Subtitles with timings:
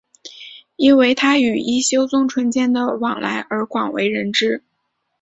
[0.77, 4.63] 因为他与一休宗纯间的往来而广为人知。